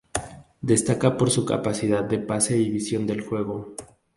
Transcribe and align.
Destaca 0.61 1.15
por 1.15 1.29
su 1.29 1.45
capacidad 1.45 2.03
de 2.03 2.17
pase 2.17 2.57
y 2.57 2.71
visión 2.71 3.05
del 3.05 3.21
juego. 3.21 3.75